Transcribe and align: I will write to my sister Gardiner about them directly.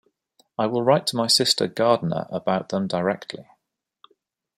I 0.57 0.65
will 0.65 0.81
write 0.81 1.05
to 1.05 1.15
my 1.15 1.27
sister 1.27 1.67
Gardiner 1.67 2.25
about 2.31 2.69
them 2.69 2.87
directly. 2.87 3.45